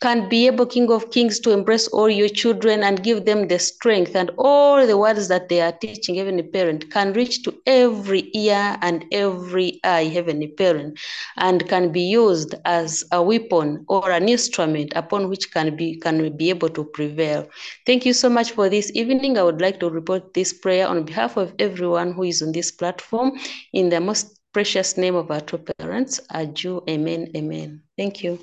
can 0.00 0.28
be 0.28 0.46
able, 0.46 0.66
King 0.66 0.90
of 0.90 1.10
Kings, 1.10 1.38
to 1.40 1.52
embrace 1.52 1.86
all 1.88 2.08
your 2.08 2.28
children 2.28 2.82
and 2.82 3.02
give 3.04 3.26
them 3.26 3.46
the 3.46 3.58
strength 3.58 4.16
and 4.16 4.30
all 4.38 4.84
the 4.86 4.96
words 4.96 5.28
that 5.28 5.48
they 5.48 5.60
are 5.60 5.72
teaching, 5.72 6.16
Heavenly 6.16 6.42
Parent, 6.42 6.90
can 6.90 7.12
reach 7.12 7.42
to 7.44 7.54
every 7.66 8.30
ear 8.34 8.76
and 8.80 9.04
every 9.12 9.78
eye, 9.84 10.04
Heavenly 10.04 10.48
Parent, 10.48 10.98
and 11.36 11.68
can 11.68 11.92
be 11.92 12.00
used 12.00 12.54
as 12.64 13.04
a 13.12 13.22
weapon 13.22 13.84
or 13.88 14.10
an 14.10 14.28
instrument 14.28 14.92
upon 14.96 15.28
which 15.28 15.52
can 15.52 15.76
be 15.76 15.96
can 15.96 16.34
be 16.36 16.48
able 16.48 16.70
to 16.70 16.84
prevail. 16.84 17.46
Thank 17.86 18.06
you 18.06 18.14
so 18.14 18.30
much 18.30 18.52
for 18.52 18.70
this 18.70 18.90
evening. 18.94 19.36
I 19.36 19.42
would 19.42 19.60
like 19.60 19.78
to 19.80 19.90
report 19.90 20.32
this 20.32 20.39
prayer 20.52 20.88
on 20.88 21.04
behalf 21.04 21.36
of 21.36 21.54
everyone 21.58 22.12
who 22.12 22.24
is 22.24 22.42
on 22.42 22.52
this 22.52 22.70
platform 22.70 23.38
in 23.72 23.88
the 23.88 24.00
most 24.00 24.40
precious 24.52 24.96
name 24.96 25.14
of 25.14 25.30
our 25.30 25.40
two 25.40 25.58
parents, 25.58 26.20
Aju, 26.30 26.82
Amen, 26.88 27.30
Amen. 27.36 27.82
Thank 27.96 28.22
you. 28.24 28.38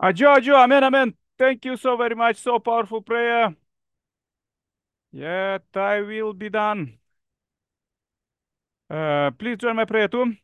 Aju, 0.00 0.26
Aju, 0.26 0.54
Amen, 0.54 0.84
Amen. 0.84 1.14
Thank 1.38 1.64
you 1.64 1.76
so 1.76 1.96
very 1.96 2.14
much. 2.14 2.36
So 2.36 2.58
powerful 2.58 3.00
prayer. 3.02 3.54
Yet 5.12 5.62
I 5.74 6.00
will 6.02 6.32
be 6.32 6.50
done. 6.50 6.98
Uh, 8.88 9.30
please 9.32 9.56
join 9.58 9.76
my 9.76 9.84
prayer 9.84 10.08
too. 10.08 10.34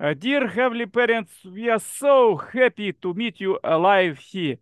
Uh, 0.00 0.12
dear 0.12 0.48
Heavenly 0.48 0.86
Parents, 0.86 1.32
we 1.44 1.70
are 1.70 1.78
so 1.78 2.36
happy 2.36 2.92
to 2.92 3.14
meet 3.14 3.40
you 3.40 3.58
alive 3.62 4.18
here. 4.18 4.56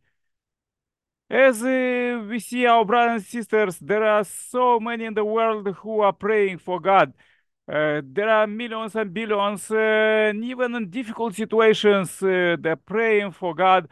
As 1.32 1.62
uh, 1.62 2.26
we 2.28 2.38
see 2.40 2.66
our 2.66 2.84
brothers 2.84 3.22
and 3.22 3.24
sisters, 3.24 3.78
there 3.78 4.04
are 4.04 4.22
so 4.22 4.78
many 4.78 5.06
in 5.06 5.14
the 5.14 5.24
world 5.24 5.66
who 5.76 6.00
are 6.00 6.12
praying 6.12 6.58
for 6.58 6.78
God. 6.78 7.14
Uh, 7.66 8.02
there 8.04 8.28
are 8.28 8.46
millions 8.46 8.94
and 8.96 9.14
billions, 9.14 9.70
uh, 9.70 9.76
and 10.28 10.44
even 10.44 10.74
in 10.74 10.90
difficult 10.90 11.34
situations, 11.34 12.22
uh, 12.22 12.56
they're 12.60 12.76
praying 12.76 13.32
for 13.32 13.54
God. 13.54 13.88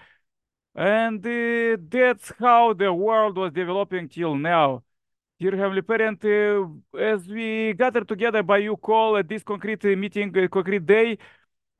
And 0.74 1.26
uh, 1.26 1.79
that's 1.88 2.31
how 2.38 2.74
the 2.74 2.92
world 2.92 3.38
was 3.38 3.53
developing 3.53 4.11
till 4.11 4.35
now. 4.35 4.83
Dear 5.38 5.57
Heavenly 5.57 5.81
Parent, 5.81 6.22
uh, 6.22 6.98
as 6.98 7.26
we 7.26 7.72
gather 7.72 8.05
together 8.05 8.42
by 8.42 8.59
your 8.59 8.76
call 8.76 9.16
at 9.16 9.29
this 9.31 9.42
concrete 9.42 9.83
meeting, 9.96 10.31
concrete 10.50 10.85
day, 10.85 11.16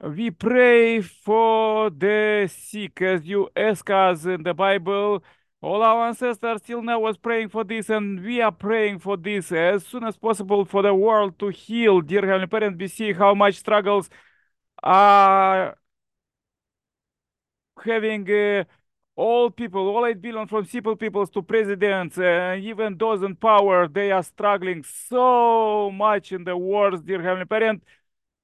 we 0.01 0.31
pray 0.31 1.03
for 1.03 1.91
the 1.91 2.51
sick 2.51 3.03
as 3.03 3.27
you 3.27 3.51
ask 3.55 3.91
us 3.91 4.25
in 4.25 4.43
the 4.43 4.55
Bible. 4.55 5.23
All 5.63 5.83
our 5.83 6.09
ancestors 6.09 6.63
till 6.63 6.81
now 6.83 7.01
was 7.01 7.19
praying 7.19 7.51
for 7.51 7.65
this, 7.65 7.91
and 7.91 8.23
we 8.25 8.41
are 8.41 8.53
praying 8.53 8.99
for 9.01 9.17
this 9.19 9.53
as 9.53 9.87
soon 9.87 10.05
as 10.05 10.17
possible 10.17 10.65
for 10.65 10.83
the 10.83 10.95
world 10.95 11.39
to 11.39 11.49
heal. 11.49 12.01
Dear 12.01 12.23
Heavenly 12.23 12.47
Parent, 12.47 12.79
we 12.79 12.89
see 12.89 13.13
how 13.13 13.35
much 13.35 13.57
struggles 13.57 14.09
are 14.83 15.77
having 17.85 18.31
uh, 18.31 18.65
all 19.17 19.51
people, 19.51 19.87
all 19.89 20.07
8 20.07 20.21
billion 20.23 20.47
from 20.47 20.65
simple 20.65 20.97
peoples 20.97 21.29
to 21.31 21.43
presidents, 21.43 22.17
uh, 22.19 22.57
even 22.59 22.97
those 22.97 23.23
in 23.23 23.37
power, 23.37 23.87
they 23.87 24.11
are 24.13 24.23
struggling 24.23 24.83
so 24.83 25.91
much 25.91 26.33
in 26.33 26.45
the 26.45 26.57
wars, 26.57 27.03
dear 27.03 27.23
Heavenly 27.23 27.45
Parent. 27.47 27.83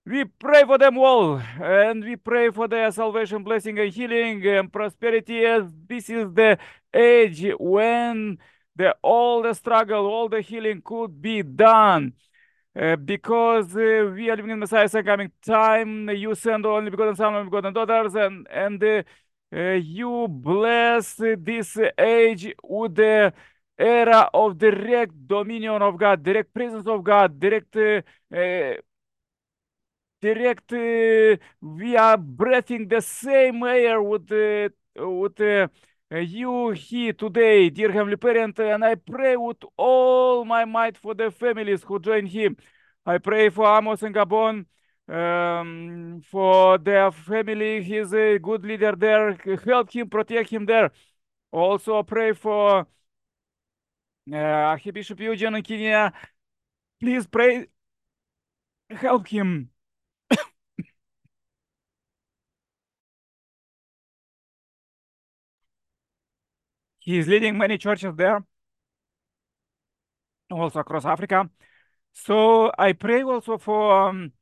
We 0.06 0.24
pray 0.24 0.62
for 0.64 0.78
them 0.78 0.98
all, 0.98 1.42
and 1.60 2.04
we 2.04 2.14
pray 2.14 2.50
for 2.50 2.68
their 2.68 2.92
salvation, 2.92 3.42
blessing, 3.42 3.76
and 3.80 3.92
healing 3.92 4.46
and 4.46 4.72
prosperity. 4.72 5.44
As 5.44 5.64
this 5.88 6.08
is 6.08 6.32
the 6.32 6.58
age 6.94 7.44
when 7.58 8.38
the 8.76 8.94
all 9.02 9.42
the 9.42 9.52
struggle, 9.52 10.06
all 10.06 10.28
the 10.28 10.42
healing 10.42 10.80
could 10.84 11.20
be 11.20 11.42
done. 11.42 12.12
Uh, 12.78 12.94
because 12.94 13.74
uh, 13.74 14.12
we 14.14 14.30
are 14.30 14.36
living 14.36 14.52
in 14.52 14.60
Messiah's 14.60 14.92
coming 14.92 15.32
time, 15.44 16.08
you 16.10 16.34
send 16.36 16.64
only 16.66 16.90
begotten 16.90 17.16
Son, 17.16 17.34
only 17.34 17.50
begotten 17.50 17.74
daughters, 17.74 18.14
and 18.14 18.46
and 18.48 18.84
uh, 18.84 19.02
uh, 19.52 19.72
you 19.72 20.28
bless 20.28 21.14
this 21.16 21.76
age 21.98 22.54
with 22.62 22.94
the 22.94 23.32
era 23.76 24.30
of 24.32 24.56
direct 24.56 25.14
dominion 25.26 25.82
of 25.82 25.98
God, 25.98 26.22
direct 26.22 26.54
presence 26.54 26.86
of 26.86 27.02
God, 27.02 27.40
direct 27.40 27.74
uh, 27.76 28.02
uh, 28.32 28.74
direct 30.20 30.72
uh, 30.72 31.36
we 31.60 31.96
are 31.96 32.16
breathing 32.16 32.88
the 32.88 33.00
same 33.00 33.62
air 33.62 34.02
with 34.02 34.30
uh, 34.32 34.68
with 34.96 35.40
uh, 35.40 35.68
you 36.16 36.70
here 36.70 37.12
today 37.12 37.70
dear 37.70 37.92
heavenly 37.92 38.16
parent 38.16 38.58
and 38.58 38.84
i 38.84 38.94
pray 38.94 39.36
with 39.36 39.62
all 39.76 40.44
my 40.44 40.64
might 40.64 40.96
for 40.96 41.14
the 41.14 41.30
families 41.30 41.82
who 41.82 41.98
join 41.98 42.26
him 42.26 42.56
i 43.04 43.18
pray 43.18 43.48
for 43.50 43.66
amos 43.66 44.02
and 44.02 44.14
gabon 44.14 44.64
um, 45.08 46.20
for 46.28 46.78
their 46.78 47.12
family. 47.12 47.80
He's 47.80 48.12
a 48.12 48.40
good 48.40 48.64
leader 48.64 48.92
there. 48.96 49.34
Help 49.64 49.92
him 49.92 50.10
protect 50.10 50.50
him 50.50 50.66
there. 50.66 50.90
Also 51.52 52.02
pray 52.02 52.32
for 52.32 52.88
uh, 54.32 54.36
archbishop 54.36 55.20
eugene 55.20 55.54
in 55.54 55.62
kenya 55.62 56.12
please 57.00 57.26
pray 57.26 57.66
help 58.90 59.26
him 59.28 59.70
He 67.06 67.18
is 67.18 67.28
leading 67.28 67.56
many 67.56 67.78
churches 67.78 68.12
there, 68.16 68.44
also 70.50 70.80
across 70.80 71.04
Africa. 71.04 71.48
So 72.12 72.72
I 72.76 72.94
pray 72.94 73.22
also 73.22 73.58
for 73.58 74.08
um, 74.08 74.32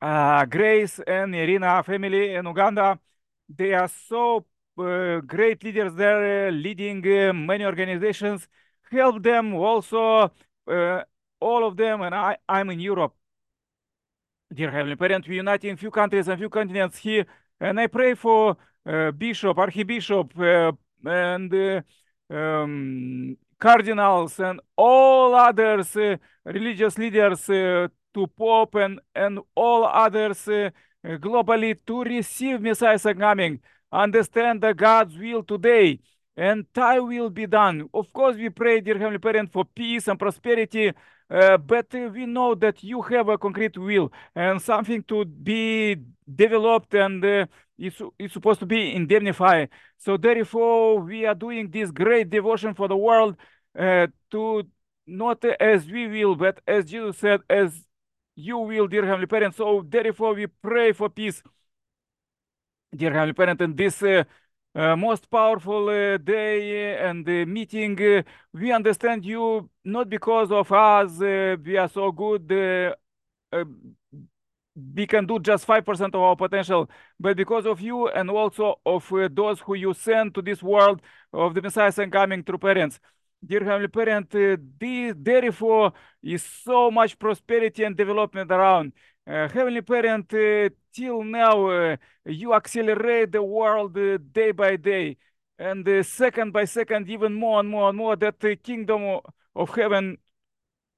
uh, 0.00 0.46
Grace 0.46 1.00
and 1.06 1.34
Irina 1.34 1.82
family 1.82 2.34
in 2.34 2.46
Uganda. 2.46 2.98
They 3.46 3.74
are 3.74 3.88
so 3.88 4.46
uh, 4.78 5.20
great 5.20 5.62
leaders 5.64 5.92
there, 5.94 6.48
uh, 6.48 6.50
leading 6.50 7.02
many 7.46 7.66
organizations. 7.66 8.48
Help 8.90 9.22
them 9.22 9.52
also, 9.54 10.32
uh, 10.66 11.02
all 11.40 11.66
of 11.66 11.76
them, 11.76 12.00
and 12.00 12.14
I, 12.14 12.38
I'm 12.48 12.70
in 12.70 12.80
Europe. 12.80 13.14
Dear 14.50 14.70
Heavenly 14.70 14.96
Parent, 14.96 15.28
we 15.28 15.36
unite 15.36 15.64
in 15.64 15.76
few 15.76 15.90
countries 15.90 16.28
and 16.28 16.38
few 16.38 16.48
continents 16.48 16.96
here, 16.96 17.26
and 17.60 17.78
I 17.78 17.86
pray 17.86 18.14
for 18.14 18.56
bishop, 19.16 19.58
archbishop, 19.58 20.32
uh, 20.38 20.72
and 21.04 21.84
um, 22.30 23.36
cardinals, 23.58 24.38
and 24.40 24.60
all 24.76 25.34
others, 25.34 25.96
religious 26.44 26.98
leaders, 26.98 27.46
to 27.46 28.26
Pope 28.36 28.74
and, 28.74 29.00
and 29.14 29.38
all 29.54 29.84
others 29.84 30.46
globally 31.04 31.76
to 31.86 32.02
receive 32.02 32.60
Messiah's 32.60 33.02
coming, 33.18 33.58
understand 33.90 34.60
the 34.60 34.74
God's 34.74 35.16
will 35.16 35.42
today, 35.42 35.98
and 36.36 36.66
thy 36.74 36.98
will 36.98 37.30
be 37.30 37.46
done. 37.46 37.88
Of 37.94 38.12
course, 38.12 38.36
we 38.36 38.50
pray, 38.50 38.80
dear 38.80 38.98
Heavenly 38.98 39.18
Parent, 39.18 39.50
for 39.52 39.64
peace 39.64 40.08
and 40.08 40.18
prosperity, 40.18 40.92
uh, 41.30 41.56
but 41.56 41.94
uh, 41.94 42.10
we 42.12 42.26
know 42.26 42.54
that 42.54 42.82
you 42.82 43.02
have 43.02 43.28
a 43.28 43.38
concrete 43.38 43.76
will 43.76 44.12
and 44.34 44.60
something 44.60 45.02
to 45.04 45.24
be 45.24 45.96
developed 46.34 46.94
and 46.94 47.24
uh, 47.24 47.46
it's, 47.78 48.00
it's 48.18 48.32
supposed 48.32 48.60
to 48.60 48.66
be 48.66 48.94
indemnified. 48.94 49.68
So 49.98 50.16
therefore, 50.16 51.00
we 51.00 51.26
are 51.26 51.34
doing 51.34 51.70
this 51.70 51.90
great 51.90 52.30
devotion 52.30 52.74
for 52.74 52.88
the 52.88 52.96
world 52.96 53.36
uh, 53.78 54.06
to 54.30 54.64
not 55.06 55.44
as 55.60 55.86
we 55.86 56.06
will, 56.06 56.36
but 56.36 56.60
as 56.66 56.86
Jesus 56.86 57.18
said, 57.18 57.40
as 57.50 57.84
you 58.34 58.58
will, 58.58 58.86
dear 58.86 59.04
Heavenly 59.04 59.26
Parent. 59.26 59.54
So 59.54 59.84
therefore, 59.86 60.34
we 60.34 60.46
pray 60.46 60.92
for 60.92 61.08
peace, 61.08 61.42
dear 62.94 63.12
Heavenly 63.12 63.32
Parent, 63.32 63.60
in 63.60 63.74
this 63.74 64.02
uh, 64.74 64.78
uh, 64.92 64.96
most 64.96 65.30
powerful 65.30 65.88
uh, 65.88 66.16
day 66.18 66.96
and 66.98 67.28
uh, 67.28 67.46
meeting. 67.46 67.96
we 68.52 68.72
understand 68.72 69.24
you 69.24 69.68
not 69.84 70.08
because 70.08 70.50
of 70.52 70.70
us, 70.72 71.18
we 71.18 71.76
are 71.76 71.88
so 71.88 72.12
good 72.12 72.50
we 74.94 75.06
can 75.06 75.26
do 75.26 75.38
just 75.38 75.66
5% 75.66 76.14
of 76.14 76.20
our 76.22 76.36
potential, 76.36 76.88
but 77.20 77.36
because 77.36 77.66
of 77.66 77.80
you 77.80 78.08
and 78.08 78.30
also 78.30 78.80
of 78.86 79.12
uh, 79.12 79.28
those 79.30 79.60
who 79.60 79.74
you 79.74 79.92
send 79.94 80.34
to 80.34 80.42
this 80.42 80.62
world 80.62 81.02
of 81.32 81.54
the 81.54 81.60
Messiah 81.62 81.92
and 81.98 82.10
coming 82.12 82.42
through 82.42 82.58
parents. 82.58 82.98
Dear 83.44 83.64
Heavenly 83.64 83.88
Parent, 83.88 84.34
uh, 84.34 84.56
therefore 85.16 85.92
is 86.22 86.42
so 86.42 86.90
much 86.90 87.18
prosperity 87.18 87.82
and 87.82 87.96
development 87.96 88.50
around. 88.50 88.92
Uh, 89.26 89.48
Heavenly 89.48 89.82
Parent, 89.82 90.32
uh, 90.32 90.68
till 90.92 91.24
now, 91.24 91.66
uh, 91.66 91.96
you 92.24 92.54
accelerate 92.54 93.32
the 93.32 93.42
world 93.42 93.96
uh, 93.98 94.18
day 94.32 94.52
by 94.52 94.76
day, 94.76 95.16
and 95.58 96.06
second 96.06 96.52
by 96.52 96.64
second, 96.64 97.08
even 97.08 97.34
more 97.34 97.60
and 97.60 97.68
more 97.68 97.88
and 97.88 97.98
more, 97.98 98.16
that 98.16 98.38
the 98.38 98.56
kingdom 98.56 99.20
of 99.56 99.74
heaven 99.74 100.18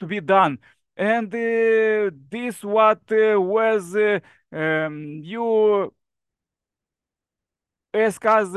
to 0.00 0.06
be 0.06 0.20
done 0.20 0.58
and 0.96 1.30
this 1.30 2.62
what 2.62 3.00
was 3.10 3.96
um, 4.52 5.20
you 5.22 5.92
ask 7.92 8.24
us 8.24 8.50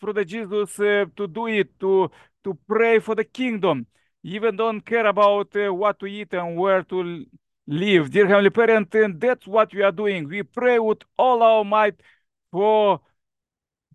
through 0.00 0.12
the 0.12 0.24
Jesus 0.24 0.74
to 0.76 1.28
do 1.28 1.46
it 1.46 1.78
to 1.80 2.10
to 2.44 2.58
pray 2.68 2.98
for 3.00 3.14
the 3.14 3.24
kingdom, 3.24 3.86
even 4.22 4.56
don't 4.56 4.80
care 4.80 5.06
about 5.06 5.54
uh, 5.56 5.72
what 5.72 5.98
to 6.00 6.06
eat 6.06 6.32
and 6.34 6.56
where 6.56 6.82
to 6.84 7.24
live. 7.66 8.10
Dear 8.10 8.26
Heavenly 8.26 8.50
Parent, 8.50 8.94
and 8.94 9.20
that's 9.20 9.46
what 9.46 9.72
we 9.74 9.82
are 9.82 9.92
doing. 9.92 10.28
We 10.28 10.42
pray 10.42 10.78
with 10.78 10.98
all 11.16 11.42
our 11.42 11.64
might 11.64 12.00
for 12.50 13.00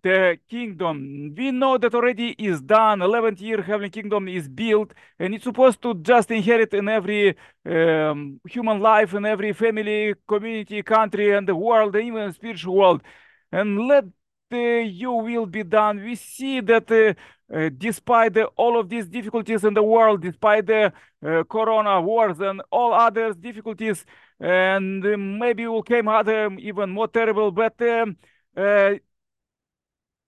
the 0.02 0.38
kingdom. 0.48 1.34
We 1.36 1.50
know 1.50 1.78
that 1.78 1.94
already 1.94 2.30
is 2.38 2.60
done. 2.60 3.02
11th 3.02 3.40
year 3.40 3.62
Heavenly 3.62 3.90
Kingdom 3.90 4.28
is 4.28 4.48
built 4.48 4.92
and 5.18 5.34
it's 5.34 5.44
supposed 5.44 5.82
to 5.82 5.94
just 5.94 6.30
inherit 6.30 6.72
in 6.74 6.88
every 6.88 7.36
um, 7.64 8.40
human 8.48 8.80
life, 8.80 9.14
in 9.14 9.26
every 9.26 9.52
family, 9.52 10.14
community, 10.28 10.82
country, 10.82 11.32
and 11.32 11.48
the 11.48 11.56
world, 11.56 11.96
and 11.96 12.04
even 12.06 12.32
spiritual 12.32 12.76
world. 12.76 13.02
And 13.50 13.88
let 13.88 14.04
uh, 14.52 14.56
your 14.56 15.22
will 15.22 15.46
be 15.46 15.62
done. 15.62 16.02
We 16.02 16.14
see 16.14 16.60
that 16.60 16.90
uh, 16.90 17.14
uh, 17.54 17.70
despite 17.76 18.34
the, 18.34 18.46
all 18.56 18.78
of 18.78 18.88
these 18.88 19.06
difficulties 19.06 19.64
in 19.64 19.74
the 19.74 19.82
world, 19.82 20.22
despite 20.22 20.66
the 20.66 20.92
uh, 21.24 21.44
corona 21.44 22.00
wars 22.00 22.40
and 22.40 22.62
all 22.70 22.92
other 22.92 23.32
difficulties, 23.34 24.04
and 24.40 25.02
maybe 25.38 25.66
will 25.66 25.82
came 25.82 26.08
other 26.08 26.52
even 26.58 26.90
more 26.90 27.08
terrible, 27.08 27.50
but 27.50 27.80
um, 27.82 28.16
uh, 28.56 28.94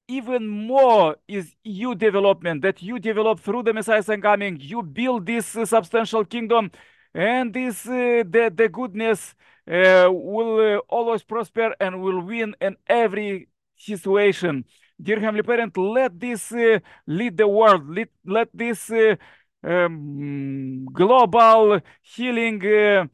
even 0.08 0.46
more 0.48 1.16
is 1.28 1.54
you 1.62 1.94
development 1.94 2.62
that 2.62 2.82
you 2.82 2.98
develop 2.98 3.40
through 3.40 3.62
the 3.62 3.74
Messiah's 3.74 4.06
coming. 4.22 4.58
You 4.60 4.82
build 4.82 5.26
this 5.26 5.54
uh, 5.56 5.66
substantial 5.66 6.24
kingdom, 6.24 6.70
and 7.14 7.52
this 7.52 7.86
uh, 7.86 8.24
the 8.26 8.52
the 8.54 8.68
goodness 8.68 9.34
uh, 9.70 10.08
will 10.10 10.78
always 10.88 11.22
prosper 11.22 11.74
and 11.80 12.00
will 12.00 12.22
win 12.22 12.54
in 12.60 12.76
every 12.86 13.48
situation. 13.78 14.64
Dear 15.00 15.20
Heavenly 15.20 15.42
Parent, 15.42 15.76
let 15.76 16.18
this 16.18 16.52
lead 17.06 17.36
the 17.36 17.48
world. 17.48 17.88
Let 17.88 18.08
let 18.24 18.48
this 18.52 18.90
um, 19.62 20.84
global 20.92 21.80
healing 22.02 22.62
uh, 22.64 23.06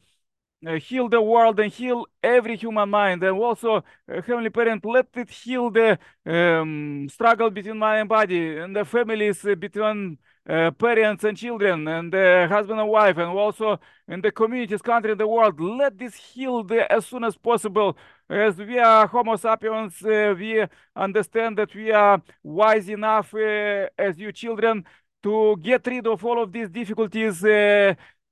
heal 0.79 1.07
the 1.09 1.21
world 1.21 1.59
and 1.59 1.71
heal 1.71 2.05
every 2.23 2.55
human 2.57 2.89
mind. 2.89 3.23
And 3.23 3.37
also, 3.39 3.77
uh, 3.77 3.81
Heavenly 4.07 4.49
Parent, 4.49 4.83
let 4.85 5.07
it 5.15 5.29
heal 5.29 5.69
the 5.69 5.99
um, 6.25 7.07
struggle 7.09 7.49
between 7.49 7.77
mind 7.77 8.01
and 8.01 8.09
body 8.09 8.57
and 8.57 8.75
the 8.75 8.85
families 8.85 9.45
uh, 9.45 9.55
between 9.55 10.17
uh, 10.17 10.34
parents 10.45 11.23
and 11.23 11.35
children 11.37 11.87
and 11.87 12.13
husband 12.49 12.79
and 12.79 12.89
wife 12.89 13.17
and 13.17 13.29
also 13.29 13.79
in 14.07 14.21
the 14.21 14.31
communities, 14.31 14.81
country, 14.81 15.11
and 15.11 15.19
the 15.19 15.27
world. 15.27 15.59
Let 15.59 15.97
this 15.97 16.15
heal 16.15 16.65
as 16.89 17.05
soon 17.05 17.23
as 17.23 17.35
possible. 17.35 17.97
As 18.29 18.57
we 18.57 18.79
are 18.79 19.07
Homo 19.07 19.35
sapiens, 19.35 20.03
uh, 20.03 20.33
we 20.37 20.65
understand 20.95 21.57
that 21.57 21.73
we 21.73 21.91
are 21.91 22.21
wise 22.43 22.89
enough 22.89 23.33
uh, 23.33 23.87
as 23.97 24.17
you 24.17 24.31
children 24.31 24.83
to 25.23 25.57
get 25.61 25.85
rid 25.87 26.05
of 26.07 26.23
all 26.23 26.41
of 26.41 26.51
these 26.51 26.69
difficulties 26.69 27.43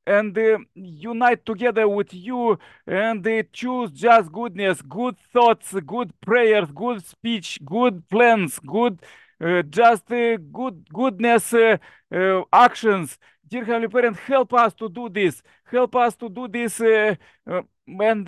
and 0.05 0.37
uh, 0.37 0.57
unite 0.75 1.45
together 1.45 1.87
with 1.87 2.13
you 2.13 2.57
and 2.85 3.25
uh, 3.25 3.43
choose 3.51 3.91
just 3.91 4.31
goodness, 4.31 4.81
good 4.81 5.15
thoughts, 5.31 5.73
good 5.85 6.11
prayers, 6.21 6.69
good 6.73 7.05
speech, 7.05 7.59
good 7.63 8.07
plans, 8.09 8.59
good 8.59 8.99
uh, 9.01 9.05
just 9.63 10.09
uh, 10.11 10.37
good 10.37 10.87
goodness 10.93 11.53
uh, 11.53 11.77
uh, 12.13 12.43
actions. 12.51 13.17
Dear 13.47 13.65
Heavenly 13.65 13.89
Parent, 13.89 14.17
help 14.17 14.53
us 14.53 14.73
to 14.75 14.89
do 14.89 15.09
this. 15.09 15.41
Help 15.65 15.95
us 15.95 16.15
to 16.15 16.29
do 16.29 16.47
this 16.47 16.79
and 16.79 18.27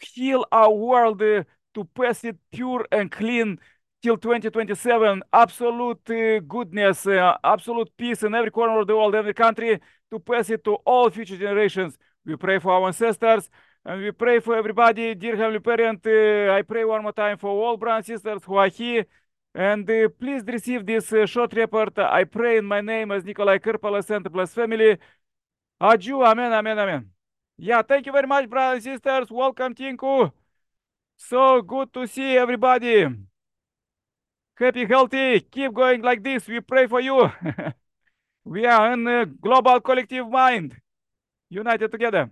heal 0.00 0.46
our 0.52 0.70
world 0.70 1.18
to 1.18 1.84
pass 1.94 2.24
it 2.24 2.36
pure 2.52 2.86
and 2.92 3.10
clean 3.10 3.58
till 4.02 4.16
2027. 4.16 5.22
Absolute 5.32 6.04
goodness, 6.48 7.06
absolute 7.44 7.90
peace 7.96 8.22
in 8.22 8.34
every 8.34 8.50
corner 8.50 8.80
of 8.80 8.86
the 8.86 8.96
world, 8.96 9.14
every 9.14 9.34
country 9.34 9.80
to 10.10 10.18
pass 10.18 10.48
it 10.50 10.64
to 10.64 10.74
all 10.86 11.10
future 11.10 11.36
generations. 11.36 11.98
We 12.24 12.36
pray 12.36 12.58
for 12.58 12.72
our 12.72 12.86
ancestors 12.86 13.50
and 13.84 14.02
we 14.02 14.12
pray 14.12 14.40
for 14.40 14.56
everybody. 14.56 15.14
Dear 15.14 15.36
Heavenly 15.36 15.60
Parent, 15.60 16.06
uh, 16.06 16.52
I 16.52 16.62
pray 16.62 16.84
one 16.84 17.02
more 17.02 17.12
time 17.12 17.38
for 17.38 17.50
all 17.50 17.76
brothers 17.76 18.08
and 18.08 18.18
sisters 18.20 18.44
who 18.44 18.56
are 18.56 18.68
here. 18.68 19.06
And 19.54 19.88
uh, 19.90 20.08
please 20.08 20.42
receive 20.46 20.86
this 20.86 21.12
uh, 21.12 21.26
short 21.26 21.52
report. 21.54 21.98
I 21.98 22.24
pray 22.24 22.58
in 22.58 22.64
my 22.64 22.80
name 22.80 23.10
as 23.10 23.24
Nikolai 23.24 23.58
Kirpala, 23.58 24.04
Center 24.04 24.30
Plus 24.30 24.52
family. 24.54 24.98
Aju. 25.80 26.22
Amen, 26.22 26.52
amen, 26.52 26.78
amen. 26.78 27.10
Yeah, 27.56 27.82
thank 27.82 28.06
you 28.06 28.12
very 28.12 28.26
much, 28.26 28.48
brothers 28.48 28.86
and 28.86 28.94
sisters. 28.94 29.30
Welcome, 29.30 29.74
Tinku. 29.74 30.30
So 31.16 31.62
good 31.62 31.92
to 31.94 32.06
see 32.06 32.36
everybody. 32.36 33.06
Happy, 34.54 34.84
healthy. 34.84 35.40
Keep 35.40 35.72
going 35.72 36.02
like 36.02 36.22
this. 36.22 36.46
We 36.46 36.60
pray 36.60 36.86
for 36.86 37.00
you. 37.00 37.30
We 38.44 38.66
are 38.66 38.92
in 38.92 39.06
a 39.06 39.26
global 39.26 39.80
collective 39.80 40.28
mind, 40.28 40.76
united 41.50 41.90
together. 41.90 42.28